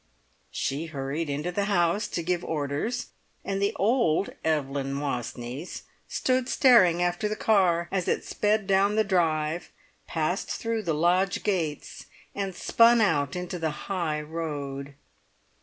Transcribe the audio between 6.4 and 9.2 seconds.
staring after the car, as it sped down the